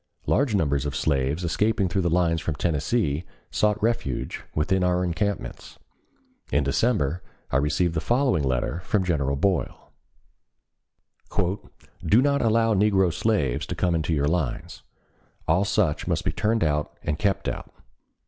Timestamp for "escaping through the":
1.43-2.09